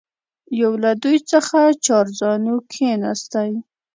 [0.61, 3.49] یو له دوی څخه چارزانو کښېنستی.